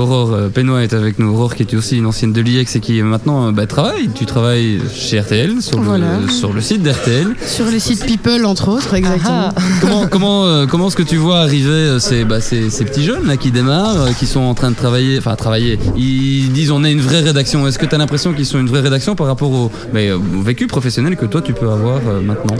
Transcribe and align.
Aurore 0.00 0.32
euh, 0.32 0.48
Pénois 0.48 0.82
est 0.82 0.92
avec 0.94 1.18
nous. 1.18 1.28
Aurore 1.32 1.54
qui 1.54 1.62
est 1.62 1.74
aussi 1.74 1.98
une 1.98 2.06
ancienne 2.06 2.32
de 2.32 2.40
l'IEX 2.40 2.74
et 2.76 2.80
qui 2.80 3.00
maintenant 3.02 3.48
euh, 3.48 3.52
bah, 3.52 3.66
travaille. 3.66 4.08
Tu 4.14 4.26
travailles 4.26 4.80
chez 4.94 5.20
RTL, 5.20 5.60
sur, 5.60 5.80
Voilà. 5.80 6.18
le, 6.22 6.28
sur 6.28 6.52
le 6.52 6.60
site 6.60 6.82
d'RTL. 6.82 7.34
Sur 7.46 7.66
les 7.66 7.78
sites 7.80 8.04
People, 8.06 8.44
entre 8.46 8.68
autres, 8.68 8.94
exactement. 8.94 9.50
Comment, 9.80 10.06
comment, 10.08 10.44
euh, 10.46 10.66
comment 10.66 10.88
est-ce 10.88 10.96
que 10.96 11.02
tu 11.02 11.16
vois 11.16 11.40
arriver 11.40 11.68
euh, 11.70 11.98
ces, 11.98 12.24
bah, 12.24 12.40
ces, 12.40 12.70
ces 12.70 12.84
petits 12.84 13.04
jeunes 13.04 13.26
là 13.26 13.36
qui 13.36 13.50
démarrent, 13.50 14.00
euh, 14.02 14.12
qui 14.18 14.26
sont 14.26 14.40
en 14.40 14.54
train 14.54 14.70
de 14.70 14.76
travailler, 14.76 15.18
enfin 15.18 15.36
travailler, 15.36 15.78
ils 15.96 16.50
disent 16.52 16.70
on 16.70 16.82
est 16.84 16.92
une 16.92 17.00
vraie 17.00 17.20
rédaction. 17.20 17.66
Est-ce 17.66 17.78
que 17.78 17.86
tu 17.86 17.94
as 17.94 17.98
l'impression 17.98 18.32
qu'ils 18.32 18.46
sont 18.46 18.58
une 18.58 18.68
vraie 18.68 18.80
rédaction 18.80 19.14
par 19.14 19.26
rapport 19.26 19.50
au, 19.50 19.70
mais, 19.92 20.08
euh, 20.08 20.16
au 20.16 20.42
vécu 20.42 20.66
professionnel 20.66 21.16
que 21.16 21.26
toi 21.26 21.42
tu 21.42 21.52
peux 21.52 21.68
avoir 21.70 22.00
euh, 22.08 22.20
maintenant? 22.20 22.56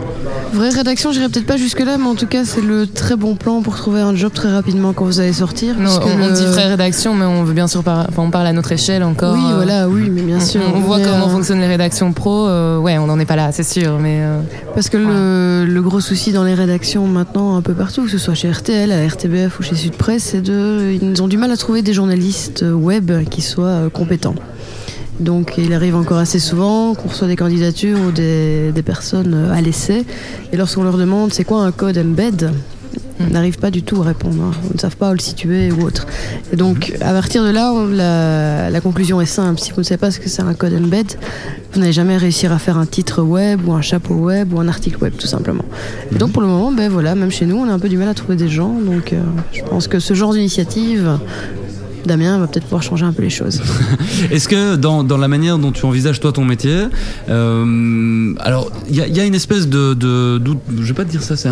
Vraie 0.53 0.69
rédaction, 0.69 1.11
j'irai 1.13 1.29
peut-être 1.29 1.45
pas 1.45 1.57
jusque-là, 1.57 1.97
mais 1.97 2.07
en 2.07 2.15
tout 2.15 2.27
cas, 2.27 2.43
c'est 2.45 2.61
le 2.61 2.85
très 2.85 3.15
bon 3.15 3.35
plan 3.35 3.61
pour 3.61 3.75
trouver 3.77 4.01
un 4.01 4.15
job 4.15 4.31
très 4.33 4.51
rapidement 4.51 4.91
quand 4.93 5.05
vous 5.05 5.19
allez 5.21 5.31
sortir. 5.33 5.75
Non, 5.79 5.89
on, 6.03 6.23
on 6.23 6.27
le- 6.27 6.33
dit 6.33 6.45
vraie 6.45 6.67
rédaction, 6.67 7.15
mais 7.15 7.23
on 7.25 7.30
veut 7.43 7.53
bien 7.53 7.67
sûr 7.67 7.83
par- 7.83 8.05
enfin, 8.09 8.23
on 8.23 8.29
parle 8.31 8.47
à 8.47 8.53
notre 8.53 8.71
échelle 8.71 9.03
encore. 9.03 9.33
Oui, 9.35 9.41
euh, 9.51 9.55
voilà, 9.55 9.87
oui, 9.89 10.09
mais 10.09 10.21
bien 10.21 10.37
on- 10.37 10.45
sûr. 10.45 10.61
On, 10.75 10.79
voit 10.79 10.97
Mais, 10.97 11.03
comment 11.05 11.27
euh, 11.27 11.29
fonctionnent 11.29 11.59
les 11.59 11.67
rédactions 11.67 12.11
pro. 12.13 12.47
euh, 12.47 12.77
ouais, 12.79 12.97
on 12.97 13.07
n'en 13.07 13.19
est 13.19 13.25
pas 13.25 13.35
là, 13.35 13.51
c'est 13.51 13.63
sûr, 13.63 13.97
mais 13.99 14.19
euh, 14.21 14.39
Parce 14.73 14.89
que 14.89 14.97
le, 14.97 15.65
le 15.65 15.81
gros 15.81 15.99
souci 16.01 16.31
dans 16.31 16.43
les 16.43 16.53
rédactions 16.53 17.05
maintenant, 17.07 17.55
un 17.55 17.61
peu 17.61 17.73
partout, 17.73 18.03
que 18.03 18.11
ce 18.11 18.17
soit 18.17 18.33
chez 18.33 18.49
RTL, 18.51 18.91
à 18.91 19.05
RTBF 19.07 19.59
ou 19.59 19.63
chez 19.63 19.75
Sud 19.75 19.93
Presse, 19.95 20.23
c'est 20.23 20.41
de, 20.41 20.97
ils 21.01 21.21
ont 21.23 21.27
du 21.27 21.37
mal 21.37 21.51
à 21.51 21.57
trouver 21.57 21.81
des 21.81 21.93
journalistes 21.93 22.63
web 22.69 23.11
qui 23.29 23.41
soient 23.41 23.65
euh, 23.67 23.89
compétents. 23.89 24.35
Donc 25.19 25.53
il 25.57 25.71
arrive 25.73 25.95
encore 25.95 26.17
assez 26.17 26.39
souvent 26.39 26.95
qu'on 26.95 27.09
reçoit 27.09 27.27
des 27.27 27.35
candidatures 27.35 27.99
ou 28.07 28.11
des, 28.11 28.71
des 28.73 28.81
personnes 28.81 29.33
euh, 29.35 29.53
à 29.53 29.61
l'essai, 29.61 30.03
et 30.51 30.57
lorsqu'on 30.57 30.83
leur 30.83 30.97
demande 30.97 31.31
c'est 31.31 31.43
quoi 31.43 31.61
un 31.63 31.71
code 31.71 31.97
embed, 31.97 32.51
n'arrivent 33.29 33.59
pas 33.59 33.71
du 33.71 33.83
tout 33.83 34.01
à 34.01 34.05
répondre, 34.05 34.41
hein. 34.43 34.51
Ils 34.69 34.75
ne 34.75 34.79
savent 34.79 34.95
pas 34.97 35.09
où 35.11 35.13
le 35.13 35.19
situer 35.19 35.71
ou 35.71 35.81
autre. 35.83 36.07
Et 36.51 36.55
donc 36.55 36.93
à 37.01 37.11
partir 37.13 37.43
de 37.43 37.49
là, 37.49 37.71
on- 37.73 37.87
la, 37.87 38.69
la 38.69 38.81
conclusion 38.81 39.21
est 39.21 39.25
simple, 39.25 39.59
si 39.59 39.71
vous 39.71 39.79
ne 39.81 39.83
savez 39.83 39.97
pas 39.97 40.11
ce 40.11 40.19
que 40.19 40.29
c'est 40.29 40.41
un 40.41 40.53
code 40.53 40.73
embed, 40.73 41.07
vous 41.73 41.79
n'allez 41.79 41.93
jamais 41.93 42.17
réussir 42.17 42.51
à 42.51 42.59
faire 42.59 42.77
un 42.77 42.85
titre 42.85 43.21
web 43.21 43.67
ou 43.67 43.73
un 43.73 43.81
chapeau 43.81 44.15
web 44.15 44.53
ou 44.53 44.59
un 44.59 44.67
article 44.67 44.97
web 45.03 45.13
tout 45.17 45.27
simplement. 45.27 45.65
Et 46.13 46.17
donc 46.17 46.31
pour 46.31 46.41
le 46.41 46.47
moment, 46.47 46.71
ben 46.71 46.89
voilà, 46.89 47.15
même 47.15 47.31
chez 47.31 47.45
nous, 47.45 47.57
on 47.57 47.67
a 47.69 47.71
un 47.73 47.79
peu 47.79 47.89
du 47.89 47.97
mal 47.97 48.07
à 48.09 48.13
trouver 48.13 48.35
des 48.35 48.49
gens. 48.49 48.73
Donc 48.73 49.13
euh, 49.13 49.21
je 49.53 49.61
pense 49.63 49.87
que 49.87 49.99
ce 49.99 50.13
genre 50.13 50.33
d'initiative, 50.33 51.17
Damien 52.05 52.39
va 52.39 52.47
peut-être 52.47 52.63
pouvoir 52.65 52.83
changer 52.83 53.05
un 53.05 53.13
peu 53.13 53.21
les 53.23 53.29
choses. 53.29 53.61
Est-ce 54.31 54.47
que 54.47 54.75
dans, 54.75 55.03
dans 55.03 55.17
la 55.17 55.27
manière 55.27 55.57
dont 55.57 55.71
tu 55.71 55.85
envisages 55.85 56.19
toi 56.19 56.31
ton 56.31 56.45
métier, 56.45 56.85
euh, 57.29 58.33
alors 58.39 58.71
il 58.89 58.95
y, 58.95 59.01
a- 59.01 59.07
il 59.07 59.15
y 59.15 59.19
a 59.19 59.25
une 59.25 59.35
espèce 59.35 59.67
de, 59.67 59.93
de, 59.93 60.37
doute- 60.37 60.59
je 60.79 60.83
vais 60.87 60.93
pas 60.93 61.05
te 61.05 61.09
dire 61.11 61.23
ça, 61.23 61.35
c'est 61.35 61.49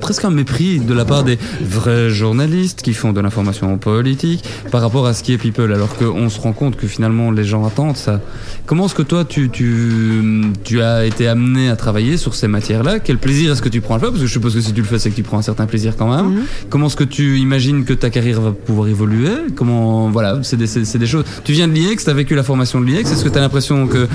presque 0.00 0.24
un 0.24 0.30
mépris 0.30 0.78
de 0.80 0.94
la 0.94 1.04
part 1.04 1.24
des 1.24 1.38
vrais 1.62 2.10
journalistes 2.10 2.82
qui 2.82 2.92
font 2.94 3.12
de 3.12 3.20
l'information 3.20 3.76
politique 3.78 4.44
par 4.70 4.80
rapport 4.82 5.06
à 5.06 5.14
ce 5.14 5.22
qui 5.22 5.32
est 5.32 5.38
people, 5.38 5.72
alors 5.72 5.96
qu'on 5.96 6.28
se 6.28 6.40
rend 6.40 6.52
compte 6.52 6.76
que 6.76 6.86
finalement 6.86 7.30
les 7.30 7.44
gens 7.44 7.64
attendent 7.66 7.96
ça. 7.96 8.20
Comment 8.66 8.86
est-ce 8.86 8.94
que 8.94 9.02
toi 9.02 9.24
tu, 9.24 9.50
tu, 9.50 10.42
tu 10.64 10.80
as 10.82 11.04
été 11.06 11.26
amené 11.28 11.68
à 11.68 11.76
travailler 11.76 12.16
sur 12.16 12.34
ces 12.34 12.48
matières-là? 12.48 13.00
Quel 13.00 13.18
plaisir 13.18 13.52
est-ce 13.52 13.62
que 13.62 13.68
tu 13.68 13.80
prends 13.80 13.94
à 13.94 13.96
le 13.98 14.00
faire 14.02 14.10
Parce 14.10 14.20
que 14.22 14.26
je 14.26 14.32
suppose 14.32 14.54
que 14.54 14.60
si 14.60 14.72
tu 14.72 14.80
le 14.80 14.86
fais, 14.86 14.98
c'est 14.98 15.10
que 15.10 15.16
tu 15.16 15.22
prends 15.22 15.38
un 15.38 15.42
certain 15.42 15.66
plaisir 15.66 15.94
quand 15.96 16.14
même. 16.14 16.34
Mhm. 16.36 16.42
Comment 16.70 16.86
est-ce 16.86 16.96
que 16.96 17.04
tu 17.04 17.38
imagines 17.38 17.84
que 17.84 17.92
ta 17.94 18.10
carrière 18.10 18.40
va 18.40 18.52
pouvoir 18.52 18.88
évoluer? 18.88 19.30
Comment 19.56 19.91
voilà, 20.10 20.38
c'est 20.42 20.56
des, 20.56 20.66
c'est- 20.66 20.84
c'est 20.84 20.98
des 20.98 21.06
choses. 21.06 21.24
Tu 21.44 21.52
viens 21.52 21.68
de 21.68 21.72
l'IEX, 21.72 22.04
tu 22.04 22.10
as 22.10 22.14
vécu 22.14 22.34
la 22.34 22.42
formation 22.42 22.80
de 22.80 22.86
l'IEX. 22.86 23.10
Est-ce 23.10 23.24
que 23.24 23.28
tu 23.28 23.38
as 23.38 23.40
l'impression 23.40 23.86
que 23.86 24.08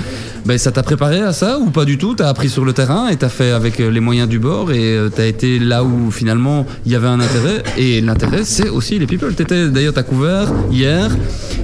ben, 0.46 0.58
ça 0.58 0.70
t'a 0.72 0.82
préparé 0.82 1.20
à 1.22 1.32
ça 1.32 1.58
ou 1.58 1.70
pas 1.70 1.84
du 1.84 1.98
tout? 1.98 2.14
Tu 2.14 2.22
as 2.22 2.28
appris 2.28 2.48
sur 2.48 2.64
le 2.64 2.72
terrain 2.72 3.08
et 3.08 3.16
tu 3.16 3.24
as 3.24 3.28
fait 3.28 3.50
avec 3.50 3.80
euh, 3.80 3.90
les 3.90 4.00
moyens 4.00 4.28
du 4.28 4.38
bord 4.38 4.72
et 4.72 4.98
tu 5.14 5.20
as 5.20 5.26
été 5.26 5.58
là 5.58 5.84
où 5.84 6.10
finalement 6.10 6.66
il 6.86 6.92
y 6.92 6.94
avait 6.94 7.08
un 7.08 7.20
intérêt. 7.20 7.62
Et 7.76 8.00
l'intérêt, 8.00 8.42
c'est 8.44 8.68
aussi 8.68 8.98
les 8.98 9.06
people. 9.06 9.34
T'étais 9.34 9.68
d'ailleurs, 9.68 9.92
tu 9.94 9.98
as 10.00 10.02
couvert 10.04 10.48
hier, 10.70 11.10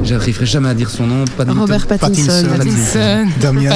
j'arriverai 0.03 0.47
jamais 0.47 0.69
à 0.69 0.75
dire 0.75 0.91
son 0.91 1.07
nom, 1.07 1.25
Paddington. 1.37 1.61
Robert 1.61 1.87
Pattinson. 1.87 2.23
Pattinson. 2.49 2.57
Paddington. 2.59 3.29
Damien, 3.41 3.71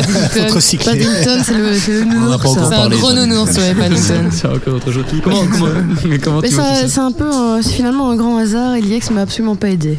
recycler. 0.55 0.93
Paddington, 0.93 1.43
c'est 1.45 1.55
le, 1.59 1.75
c'est 1.75 2.05
nounours. 2.05 2.43
C'est 2.53 2.75
un 2.75 2.89
gros 2.89 3.13
nounours, 3.13 3.57
ouais, 3.57 3.75
Paddington. 3.79 4.29
c'est 4.31 4.47
encore 4.47 4.75
autre 4.75 4.93
chose. 4.93 5.05
Comment, 5.23 5.45
comment, 5.51 5.67
mais 6.09 6.19
comment 6.19 6.41
Mais 6.41 6.49
tu 6.49 6.55
vois 6.55 6.65
tout 6.65 6.71
ça- 6.75 6.83
ça 6.83 6.89
c'est 6.89 7.01
un 7.01 7.13
peu, 7.13 7.25
euh, 7.25 7.61
c'est 7.63 7.73
finalement 7.73 8.11
un 8.11 8.17
grand 8.17 8.37
hasard 8.39 8.75
et 8.75 8.81
l'IEX 8.81 9.11
m'a 9.11 9.23
absolument 9.23 9.57
pas 9.57 9.71
aidé. 9.71 9.99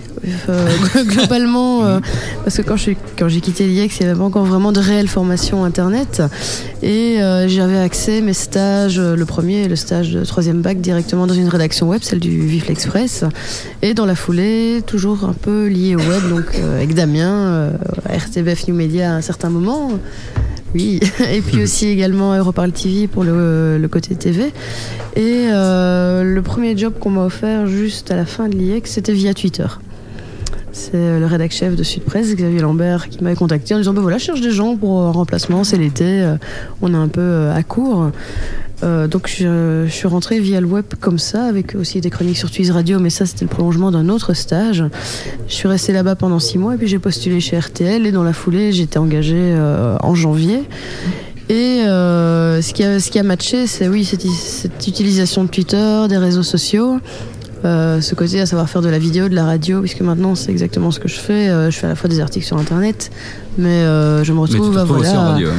Euh, 0.50 0.67
globalement, 1.06 1.85
euh, 1.85 2.00
parce 2.44 2.57
que 2.57 2.62
quand 2.62 2.75
je 2.78 2.81
suis- 2.81 2.97
quand 3.17 3.28
j'ai 3.29 3.41
quitté 3.41 3.66
l'IEX, 3.67 4.00
il 4.00 4.03
n'y 4.03 4.09
avait 4.09 4.19
pas 4.19 4.25
encore 4.25 4.45
vraiment 4.45 4.72
de 4.72 4.79
réelle 4.79 5.07
formation 5.07 5.63
internet 5.63 6.22
et 6.84 7.22
euh, 7.22 7.47
j'avais 7.47 7.78
accès 7.79 8.22
mes 8.22 8.34
stages, 8.34 9.00
le 9.00 9.25
premier, 9.25 9.68
le 9.68 9.75
stage 9.75 10.12
de 10.12 10.23
troisième 10.25 10.62
bac 10.62 10.79
directement 10.81 11.28
dans 11.28 11.34
une 11.34 11.50
rédaction 11.50 11.88
web, 11.89 12.01
celle 12.03 12.19
du 12.19 12.39
Vif 12.47 12.68
l'Express, 12.68 13.23
et 13.81 13.94
dans 13.94 14.06
la 14.06 14.16
foulée, 14.16 14.81
toujours 14.85 15.25
un 15.25 15.34
peu 15.34 15.68
lié 15.68 15.95
au 15.95 16.00
web, 16.00 16.29
donc 16.29 16.45
avec 16.75 16.94
Damien, 16.94 17.72
RTBF 18.09 18.68
New 18.68 18.75
Media 18.75 19.12
à 19.12 19.16
un 19.16 19.22
certain 19.22 19.50
moment. 19.50 19.91
Oui, 20.75 21.00
et 21.34 21.41
puis 21.41 21.63
aussi 21.63 21.88
également 21.88 22.35
Europarl 22.38 22.72
TV 22.72 23.07
pour 23.07 23.23
le, 23.23 23.79
le 23.79 23.88
côté 23.88 24.13
TV. 24.16 24.53
Et 25.16 25.47
euh, 25.51 26.23
le 26.23 26.41
premier 26.44 26.78
job 26.78 26.94
qu'on 27.00 27.09
m'a 27.09 27.25
offert 27.25 27.66
juste 27.66 28.12
à 28.12 28.16
la 28.16 28.25
fin 28.25 28.47
de 28.47 28.56
l'IEX, 28.56 28.91
c'était 28.91 29.13
via 29.13 29.34
Twitter. 29.34 29.66
C'est 30.79 30.95
euh, 30.95 31.19
le 31.19 31.25
rédac 31.25 31.51
chef 31.51 31.75
de 31.75 31.84
Sud 31.84 32.03
Presse, 32.03 32.34
Xavier 32.34 32.62
Lambert, 32.62 33.09
qui 33.09 33.23
m'avait 33.23 33.35
contacté 33.35 33.75
en 33.75 33.78
disant 33.78 33.94
ben 33.94 34.01
voilà, 34.01 34.17
je 34.17 34.23
cherche 34.23 34.41
des 34.41 34.51
gens 34.51 34.75
pour 34.78 35.01
un 35.01 35.12
remplacement, 35.12 35.63
c'est 35.63 35.78
l'été, 35.78 36.06
euh, 36.06 36.38
on 36.81 36.94
est 36.94 36.97
un 36.97 37.09
peu 37.09 37.22
euh, 37.22 37.53
à 37.53 37.63
court. 37.63 38.12
Euh, 38.84 39.07
donc 39.07 39.28
je, 39.28 39.88
suis 39.89 40.07
rentrée 40.07 40.39
via 40.39 40.62
le 40.62 40.68
web 40.68 40.85
comme 41.00 41.19
ça, 41.19 41.45
avec 41.45 41.75
aussi 41.75 42.00
des 42.00 42.09
chroniques 42.09 42.38
sur 42.38 42.50
Twiz 42.50 42.72
Radio, 42.72 43.00
mais 43.00 43.09
ça 43.09 43.25
c'était 43.25 43.45
le 43.45 43.50
prolongement 43.50 43.91
d'un 43.91 44.07
autre 44.09 44.34
stage. 44.34 44.84
Je 45.47 45.53
suis 45.53 45.68
restée 45.68 45.91
là-bas 45.91 46.16
pendant 46.16 46.39
six 46.39 46.57
mois 46.57 46.75
et 46.75 46.78
puis 46.78 46.88
j'ai 46.88 47.00
postulé 47.00 47.39
chez 47.39 47.59
RTL 47.59 48.06
et 48.06 48.12
dans 48.12 48.23
la 48.23 48.34
foulée 48.34 48.72
j'étais 48.72 48.97
engagée 48.97 49.35
euh, 49.35 49.97
en 50.01 50.16
janvier. 50.16 50.63
Et 51.50 51.84
euh, 51.88 52.62
ce, 52.62 52.73
qui 52.73 52.84
a, 52.84 53.00
ce 53.00 53.09
qui 53.09 53.18
a 53.18 53.23
matché, 53.23 53.66
c'est 53.66 53.88
oui, 53.88 54.06
cette 54.06 54.88
utilisation 54.88 55.44
de 55.44 55.50
Twitter, 55.50 56.06
des 56.07 56.18
réseaux 56.18 56.44
sociaux, 56.44 57.00
euh, 57.65 57.99
ce 58.01 58.15
côté 58.15 58.39
à 58.39 58.45
savoir 58.45 58.69
faire 58.69 58.81
de 58.81 58.89
la 58.89 58.99
vidéo, 58.99 59.27
de 59.27 59.35
la 59.35 59.43
radio, 59.43 59.81
puisque 59.81 60.01
maintenant 60.01 60.35
c'est 60.35 60.51
exactement 60.51 60.91
ce 60.91 60.99
que 60.99 61.07
je 61.07 61.19
fais. 61.19 61.49
Euh, 61.49 61.69
je 61.69 61.77
fais 61.77 61.87
à 61.87 61.89
la 61.89 61.95
fois 61.95 62.09
des 62.09 62.19
articles 62.19 62.45
sur 62.45 62.57
Internet, 62.57 63.11
mais 63.59 63.69
euh, 63.83 64.23
je 64.23 64.33
me 64.33 64.39
retrouve 64.39 64.71
te 64.71 64.75
bah, 64.75 64.83
voilà, 64.85 65.19
en 65.19 65.31
radio. 65.33 65.49
hein. 65.49 65.53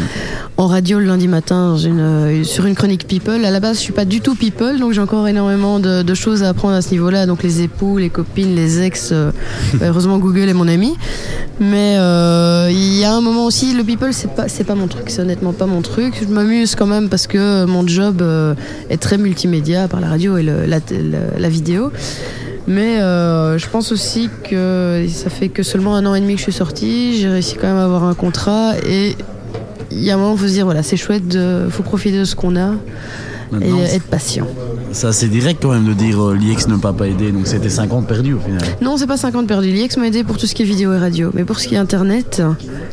en 0.56 0.66
radio 0.66 0.98
le 0.98 1.04
lundi 1.06 1.28
matin 1.28 1.76
une, 1.76 2.00
euh, 2.00 2.44
sur 2.44 2.66
une 2.66 2.74
chronique 2.74 3.06
People. 3.06 3.44
À 3.44 3.50
la 3.50 3.60
base, 3.60 3.76
je 3.76 3.82
suis 3.82 3.92
pas 3.92 4.04
du 4.04 4.20
tout 4.20 4.34
People, 4.34 4.78
donc 4.80 4.92
j'ai 4.92 5.00
encore 5.00 5.28
énormément 5.28 5.78
de, 5.78 6.02
de 6.02 6.14
choses 6.14 6.42
à 6.42 6.48
apprendre 6.48 6.74
à 6.74 6.82
ce 6.82 6.90
niveau-là. 6.90 7.26
Donc 7.26 7.42
les 7.42 7.60
époux, 7.62 7.98
les 7.98 8.08
copines, 8.10 8.54
les 8.56 8.80
ex. 8.82 9.10
euh, 9.12 9.30
bah, 9.74 9.86
heureusement, 9.88 10.18
Google 10.18 10.48
est 10.48 10.54
mon 10.54 10.66
ami. 10.68 10.94
Mais 11.60 11.94
il 12.72 12.98
y 12.98 13.04
a 13.04 13.12
un 13.14 13.20
moment 13.20 13.44
aussi, 13.46 13.74
le 13.74 13.84
People, 13.84 14.12
c'est 14.12 14.34
pas, 14.34 14.48
c'est 14.48 14.64
pas 14.64 14.74
mon 14.74 14.86
truc. 14.88 15.04
C'est 15.10 15.20
honnêtement 15.22 15.52
pas 15.52 15.66
mon 15.66 15.82
truc. 15.82 16.14
Je 16.26 16.32
m'amuse 16.32 16.74
quand 16.74 16.86
même 16.86 17.08
parce 17.08 17.26
que 17.26 17.64
mon 17.66 17.86
job 17.86 18.22
est 18.88 18.96
très 18.96 19.18
multimédia 19.18 19.86
par 19.88 20.00
la 20.00 20.08
radio 20.08 20.36
et 20.38 20.42
le- 20.42 20.64
la, 20.66 20.78
la- 20.78 21.38
la 21.38 21.48
vidéo. 21.48 21.90
Mais 22.66 23.00
euh, 23.00 23.58
je 23.58 23.68
pense 23.68 23.92
aussi 23.92 24.28
que 24.48 25.06
ça 25.08 25.30
fait 25.30 25.48
que 25.48 25.62
seulement 25.62 25.96
un 25.96 26.06
an 26.06 26.14
et 26.14 26.20
demi 26.20 26.34
que 26.34 26.38
je 26.38 26.44
suis 26.44 26.52
sortie. 26.52 27.18
J'ai 27.18 27.28
réussi 27.28 27.56
quand 27.56 27.66
même 27.66 27.78
à 27.78 27.84
avoir 27.84 28.04
un 28.04 28.14
contrat 28.14 28.74
et 28.86 29.16
il 29.90 30.02
y 30.02 30.10
a 30.10 30.14
un 30.14 30.16
moment, 30.18 30.34
il 30.34 30.38
faut 30.38 30.46
se 30.46 30.52
dire 30.52 30.64
voilà, 30.64 30.82
c'est 30.82 30.96
chouette, 30.96 31.26
de, 31.26 31.66
faut 31.70 31.82
profiter 31.82 32.18
de 32.18 32.24
ce 32.24 32.36
qu'on 32.36 32.56
a 32.56 32.74
et 33.52 33.54
Maintenant, 33.56 33.80
être 33.82 34.04
patient. 34.04 34.46
ça 34.92 35.12
c'est 35.12 35.26
direct 35.28 35.60
quand 35.62 35.72
même 35.72 35.84
de 35.84 35.92
dire 35.92 36.20
euh, 36.22 36.34
l'IEX 36.36 36.68
ne 36.68 36.76
m'a 36.76 36.92
pas 36.92 37.06
aidé, 37.08 37.32
donc 37.32 37.46
c'était 37.46 37.68
50 37.68 38.06
perdus 38.06 38.34
au 38.34 38.40
final. 38.40 38.60
Non, 38.80 38.96
c'est 38.96 39.06
pas 39.06 39.16
50 39.16 39.46
perdus. 39.46 39.68
L'IEX 39.70 39.96
m'a 39.96 40.06
aidé 40.06 40.22
pour 40.24 40.36
tout 40.38 40.46
ce 40.46 40.54
qui 40.54 40.62
est 40.62 40.66
vidéo 40.66 40.92
et 40.92 40.98
radio, 40.98 41.30
mais 41.34 41.44
pour 41.44 41.58
ce 41.58 41.66
qui 41.68 41.74
est 41.74 41.78
internet, 41.78 42.40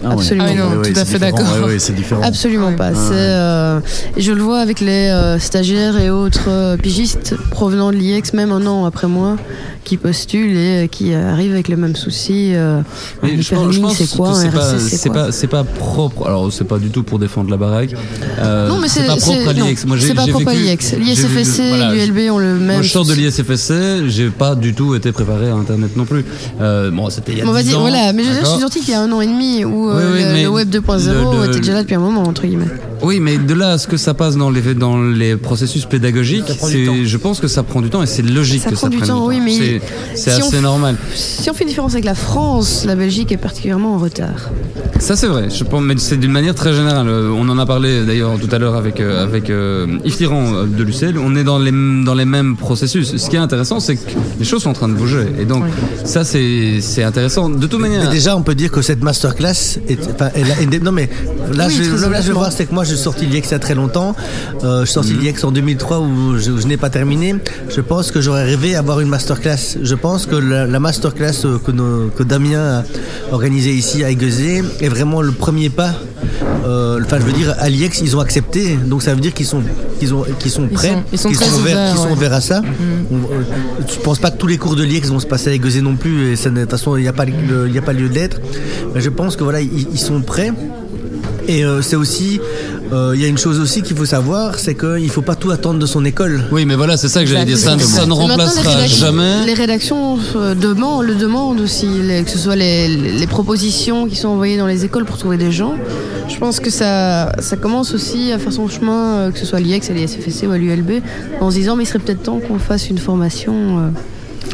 Ah 0.03 0.07
ouais. 0.09 0.13
absolument 0.13 0.45
Ah 0.47 0.51
oui, 0.51 0.57
non, 0.57 0.81
pas. 0.81 0.89
tout 0.89 0.99
à 0.99 1.05
c'est 1.05 1.05
fait 1.05 1.19
différent, 1.19 1.37
d'accord. 1.37 1.63
ouais, 1.65 1.73
ouais, 1.73 1.79
c'est 1.79 1.93
différent. 1.95 2.21
Absolument 2.23 2.67
Ouais. 2.69 2.75
pas. 2.75 2.89
Ouais. 2.89 2.95
C'est, 2.95 3.13
euh, 3.13 3.79
je 4.17 4.31
le 4.31 4.41
vois 4.41 4.59
avec 4.59 4.79
les 4.79 5.09
euh, 5.09 5.37
stagiaires 5.39 5.99
et 5.99 6.09
autres 6.09 6.49
euh, 6.49 6.77
pigistes 6.77 7.35
provenant 7.51 7.91
de 7.91 7.97
l'IEX, 7.97 8.33
même 8.33 8.51
un 8.51 8.65
an 8.65 8.85
après 8.85 9.07
moi, 9.07 9.35
qui 9.83 9.97
postulent 9.97 10.57
et 10.57 10.83
euh, 10.83 10.87
qui 10.87 11.13
arrivent 11.13 11.53
avec 11.53 11.67
les 11.67 11.75
mêmes 11.75 11.95
soucis. 11.95 12.51
euh, 12.53 12.79
un 12.79 12.83
Mais 13.23 13.29
je 13.41 13.53
pense, 13.55 13.71
je 13.71 13.77
hyperlink, 13.77 13.81
pense 13.83 13.97
c'est 13.97 14.15
quoi 14.17 14.33
c'est 14.33 15.09
pas, 15.09 15.25
pas, 15.29 15.63
pas 15.63 15.63
propre. 15.63 16.25
Alors 16.27 16.51
c'est 16.51 16.63
pas 16.65 16.77
du 16.79 16.89
tout 16.89 17.03
pour 17.03 17.19
défendre 17.19 17.49
la 17.49 17.57
baraque. 17.57 17.93
Euh, 18.39 18.67
Non, 18.67 18.79
mais 18.79 18.87
c'est 18.87 19.05
pas 19.05 19.15
propre 19.15 19.47
à 19.49 19.53
l'IEX. 19.53 19.85
Moi, 19.85 19.97
j'ai- 19.97 20.07
c'est 20.07 20.13
l'IEX. 20.53 20.93
L'ISFSC 20.97 21.61
voilà, 21.69 21.93
l'ULB 21.93 22.31
ont 22.31 22.37
le 22.39 22.55
même. 22.55 22.65
Moi, 22.77 22.81
je 22.81 22.89
sors 22.89 23.05
de 23.05 23.13
l'ISFSC, 23.13 24.07
j'ai 24.07 24.29
pas 24.29 24.55
du 24.55 24.73
tout 24.73 24.95
été 24.95 25.11
préparé 25.11 25.49
à 25.49 25.53
Internet 25.55 25.95
non 25.95 26.05
plus. 26.05 26.23
Euh, 26.61 26.91
bon, 26.91 27.09
c'était 27.09 27.33
il 27.33 27.37
y 27.39 27.41
a 27.41 27.47
On 27.47 27.51
va 27.51 27.61
10 27.63 27.69
dire, 27.69 27.77
ans, 27.77 27.81
voilà, 27.81 28.13
mais 28.13 28.23
je, 28.23 28.33
suis 28.45 28.59
sortie 28.59 28.79
qu'il 28.79 28.89
y 28.91 28.93
a 28.93 29.01
un 29.01 29.11
an 29.11 29.21
et 29.21 29.27
demi 29.27 29.65
où 29.65 29.89
euh, 29.89 30.33
Oui, 30.35 30.43
le, 30.43 30.47
web 30.49 30.69
2.0 30.69 31.07
le- 31.07 31.43
le- 31.43 31.49
était 31.49 31.59
déjà 31.59 31.73
là 31.73 31.81
depuis 31.83 31.95
un 31.95 31.99
moment, 31.99 32.23
entre 32.23 32.45
guillemets. 32.45 32.65
Oui, 33.01 33.19
mais 33.19 33.37
de 33.37 33.53
là 33.53 33.73
à 33.73 33.77
ce 33.77 33.87
que 33.87 33.97
ça 33.97 34.13
passe 34.13 34.35
dans 34.37 34.49
les, 34.49 34.73
dans 34.73 35.01
les 35.01 35.35
processus 35.37 35.85
pédagogiques, 35.85 36.45
du 36.71 36.85
temps. 36.85 36.95
je 37.03 37.17
pense 37.17 37.39
que 37.39 37.47
ça 37.47 37.61
prend 37.63 37.81
du 37.81 37.89
temps 37.89 38.01
et 38.01 38.07
c'est 38.07 38.23
logique 38.23 38.61
Ça 38.63 38.69
que 38.71 38.75
prend 38.75 38.87
ça 38.87 38.89
du 38.89 38.97
prenne 38.97 39.09
temps, 39.09 39.25
oui, 39.27 39.39
mais 39.39 39.79
C'est, 40.15 40.31
si 40.31 40.41
assez 40.41 40.61
normal. 40.61 40.95
Si 41.13 41.49
on 41.49 41.53
fait 41.53 41.63
une 41.63 41.69
différence 41.69 41.93
avec 41.93 42.05
la 42.05 42.15
France, 42.15 42.85
la 42.85 42.95
Belgique 42.95 43.31
est 43.31 43.37
particulièrement 43.37 43.95
en 43.95 43.97
retard. 43.99 44.49
Ça 44.99 45.15
c'est 45.15 45.27
vrai, 45.27 45.49
je 45.51 45.63
pense, 45.63 45.81
mais 45.83 45.93
c'est 45.97 46.17
d'une 46.17 46.31
manière 46.31 46.55
très 46.55 46.73
générale. 46.73 47.07
Euh, 47.07 47.29
On 47.29 47.47
en 47.49 47.59
a 47.59 47.65
parlé 47.67 48.03
d'ailleurs 48.03 48.31
tout 48.39 48.53
à 48.53 48.57
l'heure 48.57 48.75
avec, 48.75 48.99
avec 48.99 49.51
euh, 49.51 49.85
Yves 50.03 50.17
Tirant 50.17 50.36
de 50.65 50.83
l'UCL. 50.83 51.17
On 51.17 51.35
est 51.35 51.43
dans 51.43 51.59
les 51.59 51.71
dans 52.03 52.13
les 52.13 52.25
mêmes 52.25 52.55
processus. 52.55 53.15
Ce 53.17 53.29
qui 53.29 53.35
est 53.35 53.39
intéressant, 53.39 53.79
c'est 53.79 53.95
que 53.95 54.09
les 54.39 54.45
choses 54.45 54.63
sont 54.63 54.69
en 54.69 54.73
train 54.73 54.89
de 54.89 54.93
bouger. 54.93 55.25
Et 55.39 55.45
donc, 55.45 55.63
ça, 56.05 56.23
c'est 56.23 57.03
intéressant. 57.03 57.49
De 57.49 57.67
toute 57.67 57.79
manière. 57.79 58.03
Mais 58.05 58.09
déjà, 58.11 58.35
on 58.35 58.41
peut 58.43 58.55
dire 58.55 58.71
que 58.71 58.81
cette 58.81 59.03
masterclass 59.03 59.79
est. 59.87 59.99
Enfin, 60.13 60.29
elle 60.35 60.51
a- 60.51 60.55
elle- 60.61 60.83
non, 60.83 60.91
mais 60.91 61.09
là, 61.53 61.67
Oui, 61.67 61.73
je, 61.75 62.05
là, 62.09 62.21
je 62.21 62.27
vais 62.27 62.33
voir, 62.33 62.51
c'est 62.51 62.65
que 62.65 62.73
moi, 62.73 62.83
j'ai 62.83 62.95
sorti 62.97 63.25
l'IEX 63.25 63.49
il 63.49 63.51
y 63.51 63.55
a 63.55 63.59
très 63.59 63.75
longtemps. 63.75 64.15
Euh, 64.63 64.81
je 64.81 64.85
suis 64.85 64.93
sorti 64.93 65.13
l'IEX 65.13 65.43
en 65.43 65.51
2003 65.51 65.99
où 65.99 66.37
je, 66.37 66.57
je 66.59 66.67
n'ai 66.67 66.77
pas 66.77 66.89
terminé. 66.89 67.35
Je 67.69 67.81
pense 67.81 68.11
que 68.11 68.21
j'aurais 68.21 68.43
rêvé 68.45 68.73
d'avoir 68.73 68.99
une 68.99 69.09
masterclass. 69.09 69.77
Je 69.81 69.95
pense 69.95 70.25
que 70.25 70.35
la, 70.35 70.65
la 70.67 70.79
masterclass 70.79 71.45
euh, 71.45 71.57
que, 71.59 71.71
nos- 71.71 72.07
que 72.09 72.23
Damien 72.23 72.59
a 72.79 72.83
organisée 73.31 73.71
ici 73.73 74.03
à 74.03 74.09
Aiguezé 74.11 74.63
est 74.81 74.89
vraiment 74.89 75.21
le 75.21 75.31
premier 75.31 75.69
pas. 75.69 75.91
Euh, 76.65 76.99
Enfin, 77.05 77.17
je 77.19 77.25
veux 77.25 77.31
dire, 77.31 77.55
à 77.59 77.69
l'IEX, 77.69 78.01
ils 78.01 78.15
ont 78.17 78.19
accepté. 78.19 78.75
Donc, 78.85 79.01
ça 79.01 79.13
veut 79.13 79.21
dire 79.21 79.33
qu'ils 79.33 79.45
sont, 79.45 79.61
qu'ils 79.97 80.13
ont, 80.13 80.23
qu'ils 80.39 80.51
sont 80.51 80.63
Ils 80.63 80.69
prêts. 80.69 80.89
sont- 80.93 81.03
ils 81.11 81.17
sont 81.19 81.29
qu'ils 81.29 81.37
très 81.37 81.47
ouverts, 81.49 81.59
ouverts, 81.61 81.91
qu'ils 81.93 82.01
sont 82.03 82.11
ouverts 82.11 82.33
à 82.33 82.41
ça. 82.41 82.61
Je 83.87 83.99
pense 83.99 84.19
pas 84.19 84.31
que 84.31 84.37
tous 84.37 84.47
les 84.47 84.57
cours 84.57 84.75
de 84.75 84.83
l'IEX 84.83 85.09
vont 85.09 85.19
se 85.19 85.27
passer 85.27 85.49
à 85.49 85.53
Aiguezé 85.53 85.81
non 85.81 85.95
plus. 85.95 86.31
Et 86.31 86.35
ça, 86.35 86.49
de 86.49 86.61
toute 86.61 86.71
façon, 86.71 86.95
il 86.97 87.01
n'y 87.01 87.07
a 87.07 87.13
pas, 87.13 87.25
y 87.25 87.77
a 87.77 87.81
pas 87.81 87.93
lieu 87.93 88.09
d'être. 88.09 88.39
Mais 88.93 89.01
je 89.01 89.09
pense 89.09 89.35
que 89.35 89.43
voilà, 89.43 89.61
ils, 89.61 89.87
ils 89.91 89.99
sont 89.99 90.21
prêts. 90.21 90.51
Et 91.47 91.63
euh, 91.63 91.81
c'est 91.81 91.95
aussi, 91.95 92.41
euh, 92.93 93.11
il 93.15 93.21
y 93.21 93.25
a 93.25 93.27
une 93.27 93.37
chose 93.37 93.59
aussi 93.59 93.81
qu'il 93.81 93.95
faut 93.97 94.05
savoir, 94.05 94.59
c'est 94.59 94.75
qu'il 94.75 95.03
ne 95.03 95.09
faut 95.09 95.21
pas 95.21 95.35
tout 95.35 95.51
attendre 95.51 95.79
de 95.79 95.85
son 95.85 96.05
école. 96.05 96.43
Oui, 96.51 96.65
mais 96.65 96.75
voilà, 96.75 96.95
c'est 96.97 97.09
ça 97.09 97.21
que 97.21 97.25
j'allais 97.27 97.45
dire. 97.45 97.57
Ça, 97.57 97.75
ne 97.75 97.79
les 97.79 98.11
remplacera 98.13 98.71
rédactions- 98.71 98.97
jamais. 99.07 99.45
Les 99.45 99.53
rédactions 99.53 100.17
euh, 100.35 100.55
demandent, 100.55 101.05
le 101.05 101.15
demandent 101.15 101.59
aussi, 101.61 101.87
les- 102.01 102.23
que 102.23 102.29
ce 102.29 102.37
soit 102.37 102.55
les, 102.55 102.87
les 102.87 103.27
propositions 103.27 104.07
qui 104.07 104.15
sont 104.15 104.29
envoyées 104.29 104.57
dans 104.57 104.67
les 104.67 104.85
écoles 104.85 105.05
pour 105.05 105.17
trouver 105.17 105.37
des 105.37 105.51
gens. 105.51 105.75
Je 106.29 106.37
pense 106.37 106.59
que 106.59 106.69
ça, 106.69 107.31
ça 107.39 107.55
commence 107.57 107.93
aussi 107.93 108.31
à 108.31 108.39
faire 108.39 108.53
son 108.53 108.67
chemin, 108.67 109.15
euh, 109.15 109.31
que 109.31 109.39
ce 109.39 109.45
soit 109.45 109.57
à 109.59 109.61
l'IEX, 109.61 109.89
à 109.89 109.93
l'ISFSC 109.93 110.45
ou 110.47 110.51
à 110.51 110.57
l'ULB, 110.57 111.01
en 111.41 111.51
se 111.51 111.55
disant 111.55 111.75
mais 111.75 111.83
il 111.83 111.87
serait 111.87 111.99
peut-être 111.99 112.23
temps 112.23 112.39
qu'on 112.39 112.59
fasse 112.59 112.89
une 112.89 112.97
formation. 112.97 113.53
euh, 113.79 113.89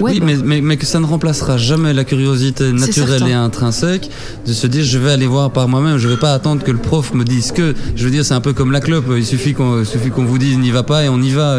Oui, 0.01 0.19
mais, 0.23 0.35
mais, 0.43 0.61
mais 0.61 0.77
que 0.77 0.85
ça 0.85 0.99
ne 0.99 1.05
remplacera 1.05 1.57
jamais 1.57 1.93
la 1.93 2.03
curiosité 2.03 2.71
naturelle 2.71 3.23
et 3.27 3.33
intrinsèque 3.33 4.09
de 4.47 4.53
se 4.53 4.67
dire 4.67 4.83
je 4.83 4.97
vais 4.97 5.11
aller 5.11 5.27
voir 5.27 5.51
par 5.51 5.67
moi-même, 5.67 5.97
je 5.97 6.07
vais 6.07 6.17
pas 6.17 6.33
attendre 6.33 6.63
que 6.63 6.71
le 6.71 6.77
prof 6.77 7.13
me 7.13 7.23
dise 7.23 7.51
que. 7.51 7.73
Je 7.95 8.03
veux 8.05 8.11
dire, 8.11 8.25
c'est 8.25 8.33
un 8.33 8.41
peu 8.41 8.53
comme 8.53 8.71
la 8.71 8.81
clope, 8.81 9.05
il 9.15 9.25
suffit 9.25 9.53
qu'on 9.53 9.79
il 9.81 9.85
suffit 9.85 10.09
qu'on 10.09 10.25
vous 10.25 10.37
dise 10.37 10.57
n'y 10.57 10.71
va 10.71 10.83
pas 10.83 11.03
et 11.03 11.09
on 11.09 11.21
y 11.21 11.31
va. 11.31 11.57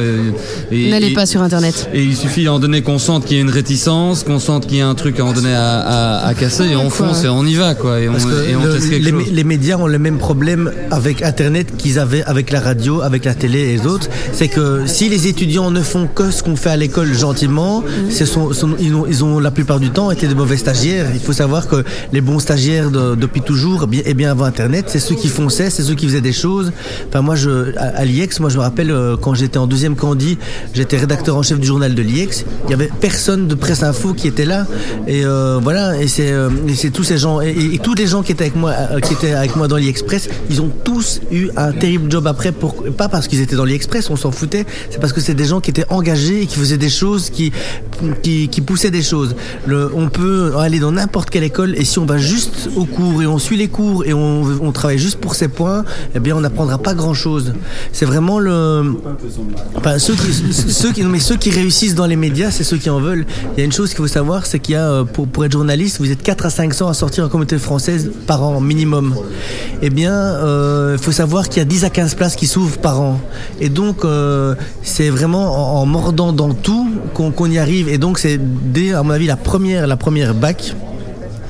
N'allez 0.71 1.13
pas 1.15 1.27
sur 1.27 1.43
Internet. 1.43 1.89
Et 1.93 2.03
il 2.03 2.17
suffit 2.17 2.41
à 2.47 2.51
un 2.51 2.53
moment 2.53 2.61
donné 2.61 2.83
qu'on 2.83 2.99
sente 2.99 3.25
qu'il 3.25 3.37
y 3.37 3.41
a 3.41 3.43
une 3.43 3.51
réticence, 3.51 4.23
qu'on 4.25 4.39
sente 4.39 4.67
qu'il 4.67 4.79
y 4.79 4.81
a 4.81 4.89
un 4.89 4.95
truc 4.95 5.19
à 5.19 5.23
un 5.23 5.27
moment 5.27 5.37
donné 5.41 5.55
à, 5.55 5.79
à, 5.81 6.27
à 6.27 6.35
casser 6.35 6.65
et 6.65 6.77
on 6.77 6.89
Quoi. 6.89 7.09
fonce 7.09 7.25
et 7.25 7.29
on 7.29 7.45
y 7.45 7.55
va 7.55 7.75
quoi 7.75 8.01
et 8.01 8.09
on, 8.09 8.17
et 8.17 8.57
on 8.57 8.65
le- 8.65 8.75
teste 8.75 8.91
quelque 8.91 9.05
les, 9.05 9.11
chose. 9.11 9.33
les 9.33 9.45
médias 9.45 9.77
ont 9.79 9.87
le 9.87 9.99
même 9.99 10.19
problème 10.19 10.71
avec 10.91 11.23
Internet 11.23 11.77
qu'ils 11.77 11.99
avaient 11.99 12.23
avec 12.25 12.51
la 12.51 12.61
radio, 12.61 13.01
avec 13.01 13.25
la 13.25 13.35
télé 13.35 13.61
et 13.61 13.77
les 13.79 13.87
autres. 13.87 14.09
C'est 14.33 14.49
que 14.49 14.83
si 14.87 15.09
les 15.09 15.27
étudiants 15.29 15.71
ne 15.71 15.83
font 15.83 16.07
que 16.07 16.31
ce 16.31 16.43
qu'on 16.43 16.57
fait 16.57 16.71
à 16.71 16.77
l'école 16.77 17.13
gentiment, 17.15 17.83
ils, 19.09 19.25
ont, 19.25 19.39
la 19.39 19.51
plupart 19.51 19.81
du 19.81 19.91
temps 19.91 20.11
été 20.11 20.27
de 20.27 20.35
mauvais 20.35 20.57
stagiaires. 20.57 21.07
Il 21.15 21.21
faut 21.21 21.33
savoir 21.33 21.69
que 21.69 21.85
les 22.13 22.21
bons 22.21 22.39
stagiaires 22.39 22.91
de- 22.91 23.15
depuis 23.15 23.41
toujours, 23.43 23.83
eh 23.85 23.87
bien, 23.87 24.03
et 24.05 24.15
bien 24.15 24.31
avant 24.31 24.45
Internet, 24.45 24.87
c'est 24.89 24.99
ceux 24.99 25.15
qui 25.15 25.29
fonçaient, 25.29 25.71
c'est 25.71 25.83
ceux 25.83 25.95
qui 25.95 26.07
faisaient 26.07 26.21
des 26.21 26.33
choses. 26.33 26.73
Enfin, 27.09 27.23
moi, 27.23 27.35
à, 27.77 28.05
l'IEX, 28.05 28.41
moi, 28.41 28.51
je 28.51 28.57
me 28.57 28.63
rappelle 28.63 28.91
euh, 28.91 29.17
quand 29.17 29.35
j'étais 29.35 29.59
en 29.59 29.67
deuxième 29.67 29.97
candi, 29.97 30.39
j'étais 30.75 30.97
rédacteur 30.97 31.37
en 31.37 31.43
chef 31.43 31.59
du 31.61 31.67
journal 31.67 31.95
de 31.95 32.03
l'IEX. 32.03 32.45
Il 32.67 32.71
y 32.71 32.75
avait 32.75 32.91
personne 33.01 33.47
de 33.49 33.55
presse 33.55 33.83
info 33.83 34.15
qui 34.15 34.29
était 34.29 34.45
là. 34.45 34.67
Et 35.07 35.25
euh, 35.25 35.59
voilà, 35.63 36.01
et 36.01 36.09
c'est 36.09 36.31
euh, 36.33 36.51
et 36.69 36.75
c'est 36.75 36.91
tous 36.91 37.05
ces 37.05 37.19
gens, 37.19 37.41
et, 37.41 37.51
et- 37.51 37.75
et 37.75 37.79
tous 37.79 37.95
les 37.95 38.07
gens 38.07 38.23
qui 38.23 38.33
étaient 38.33 38.45
avec 38.45 38.57
moi, 38.57 38.73
qui 39.03 39.13
étaient 39.13 39.33
avec 39.33 39.57
moi 39.57 39.69
dans 39.69 39.77
l'Express, 39.77 40.29
ils 40.51 40.61
ont 40.63 40.71
tous 40.85 41.21
eu 41.31 41.49
un 41.57 41.73
terrible 41.73 42.11
job 42.11 42.27
après. 42.27 42.53
Pas 42.53 43.09
parce 43.09 43.29
qu'ils 43.29 43.41
étaient 43.41 43.57
dans 43.57 43.65
l'Express, 43.65 44.11
on 44.11 44.17
s'en 44.17 44.31
foutait. 44.31 44.65
C'est 44.91 45.01
parce 45.01 45.13
que 45.13 45.21
c'est 45.21 45.35
des 45.35 45.45
gens 45.45 45.61
qui 45.61 45.71
étaient 45.71 45.85
engagés 45.91 46.43
et 46.43 46.47
qui 46.47 46.59
faisaient 46.59 46.79
des 46.79 46.89
choses, 46.91 47.31
qui 47.31 47.53
qui, 48.23 48.49
qui 48.49 48.61
poussaient 48.61 48.91
des 48.91 49.03
choses. 49.03 49.35
On 49.69 50.09
peut 50.09 50.53
aller 50.59 50.79
dans 50.79 50.93
n'importe 50.93 51.31
quelle 51.31 51.45
école 51.45 51.75
et 51.77 51.85
si 51.85 51.99
on 51.99 52.07
va 52.07 52.19
juste 52.19 52.69
au 52.77 52.85
cours 52.85 53.23
et 53.23 53.27
on 53.27 53.39
suit 53.39 53.57
les 53.57 53.69
cours 53.69 54.05
et 54.05 54.13
on, 54.15 54.73
travaille 54.73 54.99
juste 54.99 55.21
pour 55.21 55.35
ces 55.35 55.49
points, 55.49 55.85
eh 56.15 56.21
bien 56.21 56.37
on 56.37 56.41
n'apprendra 56.41 56.79
pas 56.79 56.95
grand 56.95 57.15
chose. 57.15 57.53
C'est 57.93 58.07
vraiment 58.07 58.39
le. 58.39 58.97
Ceux 59.99 60.93
qui, 60.93 61.03
mais 61.05 61.21
ceux 61.21 61.37
qui 61.37 61.51
réussissent 61.51 61.95
dans 61.95 62.07
les 62.07 62.17
médias, 62.17 62.51
c'est 62.51 62.65
ceux 62.65 62.77
qui 62.77 62.91
en 62.91 63.01
veulent. 63.01 63.27
Il 63.53 63.61
y 63.61 63.63
a 63.63 63.65
une 63.65 63.73
chose 63.73 63.91
qu'il 63.91 63.99
faut 63.99 64.07
savoir, 64.07 64.47
c'est 64.47 64.59
qu'il 64.59 64.75
y 64.75 64.77
a, 64.77 64.89
euh, 64.91 65.05
pour, 65.05 65.45
être 65.45 65.53
journaliste, 65.53 65.99
vous 66.01 66.11
êtes 66.11 66.23
4 66.23 66.47
à 66.47 66.51
500 66.51 66.89
à 66.89 66.95
sortir 66.95 67.25
en 67.25 67.29
communauté 67.29 67.59
française 67.59 68.11
par 68.27 68.43
an, 68.43 68.61
minimum. 68.61 69.15
Eh 69.83 69.91
bien, 69.91 70.13
euh, 70.13 70.97
il 70.99 71.03
faut 71.03 71.13
savoir 71.13 71.49
qu'il 71.49 71.59
y 71.59 71.63
a 71.63 71.65
10 71.65 71.85
à 71.85 71.91
15 71.91 72.15
places 72.15 72.37
qui 72.37 72.47
s'ouvrent 72.47 72.79
par 72.79 73.01
an. 73.01 73.21
Et 73.61 73.69
donc, 73.69 74.05
euh, 74.05 74.55
c'est 74.83 75.11
vraiment 75.11 75.81
en, 75.81 75.87
mordant 75.87 76.33
dans 76.33 76.53
tout 76.55 76.89
qu'on 77.13 77.51
y 77.51 77.59
arrive. 77.59 77.89
C'est 78.19 78.39
dès, 78.73 78.93
à 78.93 79.03
mon 79.03 79.11
avis, 79.11 79.27
la 79.27 79.37
première, 79.37 79.87
la 79.87 79.97
première 79.97 80.35
bac 80.35 80.75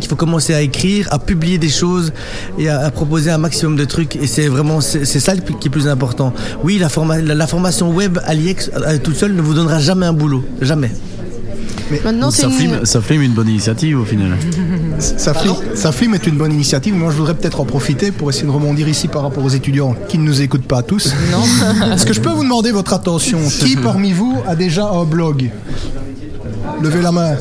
qu'il 0.01 0.09
faut 0.11 0.17
commencer 0.17 0.53
à 0.53 0.61
écrire, 0.61 1.09
à 1.12 1.19
publier 1.19 1.56
des 1.56 1.69
choses 1.69 2.12
et 2.59 2.69
à, 2.69 2.81
à 2.81 2.91
proposer 2.91 3.31
un 3.31 3.39
maximum 3.39 3.77
de 3.77 3.85
trucs. 3.85 4.17
Et 4.17 4.27
c'est 4.27 4.49
vraiment 4.49 4.81
c'est 4.81 5.05
c'est 5.05 5.21
ça 5.21 5.35
qui 5.37 5.69
est 5.69 5.71
plus 5.71 5.89
important. 5.89 6.33
Oui, 6.62 6.79
la, 6.79 6.89
forma- 6.89 7.21
la, 7.23 7.35
la 7.35 7.47
formation 7.47 7.91
web 7.91 8.19
à 8.25 8.35
l'IEX 8.35 8.71
euh, 8.75 8.99
toute 9.03 9.17
seule 9.17 9.35
ne 9.35 9.41
vous 9.41 9.55
donnera 9.55 9.79
jamais 9.81 10.06
un 10.06 10.12
boulot, 10.12 10.45
jamais. 10.61 10.91
Maintenant, 12.03 12.31
c'est 12.31 12.43
Ça 12.43 12.49
une- 12.49 12.55
filme, 12.55 12.81
ça 12.85 13.00
une 13.11 13.33
bonne 13.35 13.49
initiative 13.49 14.00
au 14.00 14.05
final. 14.05 14.33
Saflim, 14.99 15.55
Saflim 15.75 16.15
est 16.15 16.27
une 16.27 16.37
bonne 16.37 16.53
initiative. 16.53 16.95
Moi, 16.95 17.11
je 17.12 17.17
voudrais 17.17 17.35
peut-être 17.35 17.61
en 17.61 17.65
profiter 17.67 18.11
pour 18.11 18.31
essayer 18.31 18.47
de 18.47 18.50
rebondir 18.50 18.89
ici 18.89 19.07
par 19.07 19.23
rapport 19.23 19.45
aux 19.45 19.50
étudiants 19.50 19.95
qui 20.09 20.19
ne 20.19 20.25
nous 20.25 20.41
écoutent 20.41 20.67
pas 20.67 20.83
tous. 20.83 21.12
Non. 21.31 21.93
Est-ce 21.95 22.07
que 22.07 22.15
je 22.15 22.21
peux 22.21 22.31
vous 22.31 22.43
demander 22.43 22.73
votre 22.73 22.95
attention? 22.95 23.39
Qui 23.61 23.77
parmi 23.77 24.12
vous 24.12 24.37
a 24.49 24.57
déjà 24.57 24.87
un 24.87 25.05
blog? 25.05 25.50
Levez 26.82 27.03
la 27.03 27.12
main. 27.12 27.37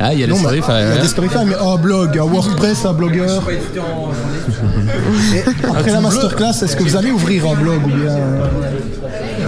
Ah, 0.00 0.12
il 0.14 0.20
y 0.20 0.22
a 0.22 0.26
les 0.26 0.32
Non, 0.32 0.38
mais- 0.38 0.42
stories, 0.42 0.62
il 0.68 0.72
y 0.72 0.72
a 0.90 0.94
ouais. 0.94 1.00
des 1.00 1.08
Storyfy, 1.08 1.38
mais 1.46 1.54
un 1.54 1.76
blog, 1.76 2.18
un 2.18 2.22
WordPress, 2.24 2.84
un 2.84 2.92
blogueur. 2.92 3.42
Et 5.34 5.42
après 5.68 5.90
la 5.92 6.00
masterclass, 6.00 6.62
est-ce 6.62 6.76
que 6.76 6.82
vous 6.82 6.96
allez 6.96 7.10
ouvrir 7.10 7.46
un 7.46 7.54
blog 7.54 7.80
ou 7.84 7.88
bien? 7.88 8.16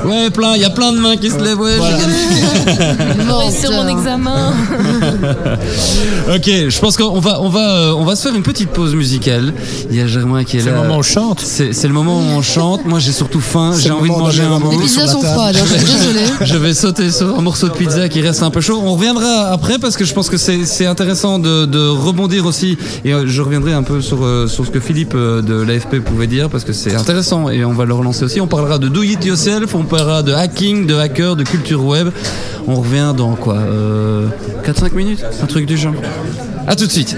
Ouais, 0.04 0.30
plein, 0.30 0.54
il 0.56 0.62
y 0.62 0.64
a 0.64 0.70
plein 0.70 0.92
de 0.92 0.98
mains 0.98 1.16
qui 1.16 1.30
se 1.30 1.38
lèvent, 1.38 1.60
ouais. 1.60 1.76
j'ai 1.76 3.24
Morte. 3.24 3.52
sur 3.52 3.72
mon 3.72 3.88
examen. 3.88 4.52
Ok, 6.28 6.46
je 6.46 6.78
pense 6.78 6.96
qu'on 6.96 7.18
va, 7.18 7.40
on 7.40 7.48
va, 7.48 7.76
euh, 7.76 7.92
on 7.96 8.04
va 8.04 8.14
se 8.14 8.22
faire 8.22 8.34
une 8.36 8.42
petite 8.42 8.70
pause 8.70 8.94
musicale. 8.94 9.52
Il 9.90 9.96
y 9.96 10.00
a 10.00 10.06
Germain 10.06 10.44
qui 10.44 10.58
est, 10.58 10.60
là. 10.60 10.66
C'est 10.66 10.70
le 10.70 10.82
moment 10.82 10.96
où 10.96 10.98
on 10.98 11.02
chante. 11.02 11.40
C'est 11.40 11.88
le 11.88 11.92
moment 11.92 12.18
où 12.18 12.22
on 12.22 12.42
chante. 12.42 12.86
Moi, 12.86 12.98
j'ai 12.98 13.12
surtout 13.12 13.40
faim. 13.40 13.72
J'ai 13.76 13.90
envie 13.90 14.10
de 14.10 14.14
manger 14.14 14.42
un 14.42 14.60
bout. 14.60 14.70
Les 14.70 14.78
pizzas 14.78 15.08
sont 15.08 15.22
froides, 15.22 15.56
je 15.56 15.64
suis 15.64 15.84
désolée. 15.84 16.26
Je 16.42 16.56
vais 16.56 16.74
sauter 16.74 17.10
sur 17.10 17.36
un 17.36 17.42
morceau 17.42 17.68
de 17.68 17.72
pizza 17.72 18.08
qui 18.08 18.20
reste 18.20 18.42
un 18.42 18.50
peu 18.50 18.60
chaud. 18.60 18.80
On 18.84 18.94
reviendra 18.94 19.48
après 19.50 19.78
parce 19.78 19.96
que 19.96 20.04
je 20.04 20.14
pense 20.14 20.28
que 20.28 20.36
c'est 20.36 20.86
intéressant 20.86 21.38
de, 21.38 21.66
de 21.66 21.88
rebondir 21.88 22.46
aussi. 22.46 22.78
Et 23.04 23.12
euh, 23.12 23.24
je 23.26 23.42
reviendrai 23.42 23.72
un 23.72 23.82
peu 23.82 24.00
sur, 24.00 24.24
euh, 24.24 24.46
sur 24.46 24.66
ce 24.66 24.70
que 24.70 24.80
Philippe 24.80 25.16
de 25.16 25.62
l'AFP 25.62 26.00
pouvait 26.00 26.26
dire 26.26 26.48
parce 26.48 26.64
que 26.64 26.72
c'est 26.72 26.94
intéressant 26.94 27.48
et 27.48 27.64
on 27.64 27.72
va 27.72 27.86
le 27.86 27.94
relancer 27.94 28.24
aussi. 28.24 28.40
On 28.40 28.46
parlera 28.46 28.78
de 28.78 28.88
do 28.88 29.02
it 29.02 29.24
yourself, 29.24 29.74
on 29.74 29.84
parlera 29.90 30.22
de 30.22 30.32
hacking, 30.32 30.86
de 30.86 30.94
hacker, 30.94 31.34
de 31.36 31.42
culture 31.42 31.84
web. 31.84 32.10
On 32.68 32.76
revient 32.76 33.12
dans 33.16 33.34
quoi 33.34 33.56
euh, 33.56 34.28
4-5 34.64 34.94
minutes? 34.94 35.24
Un 35.42 35.46
truc 35.46 35.66
du 35.66 35.76
genre. 35.76 35.94
À 36.66 36.76
tout 36.76 36.86
de 36.86 36.90
suite. 36.90 37.16